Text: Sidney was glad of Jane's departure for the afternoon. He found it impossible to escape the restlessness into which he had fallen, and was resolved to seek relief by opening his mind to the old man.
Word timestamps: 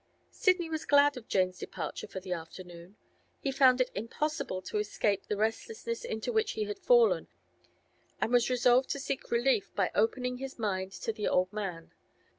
Sidney 0.31 0.67
was 0.67 0.83
glad 0.87 1.15
of 1.15 1.27
Jane's 1.27 1.59
departure 1.59 2.07
for 2.07 2.19
the 2.19 2.33
afternoon. 2.33 2.95
He 3.39 3.51
found 3.51 3.79
it 3.79 3.91
impossible 3.93 4.59
to 4.63 4.79
escape 4.79 5.27
the 5.27 5.37
restlessness 5.37 6.03
into 6.03 6.31
which 6.33 6.53
he 6.53 6.63
had 6.63 6.79
fallen, 6.79 7.27
and 8.19 8.31
was 8.33 8.49
resolved 8.49 8.89
to 8.89 8.99
seek 8.99 9.29
relief 9.29 9.75
by 9.75 9.91
opening 9.93 10.37
his 10.37 10.57
mind 10.57 10.91
to 10.93 11.13
the 11.13 11.27
old 11.27 11.53
man. 11.53 11.91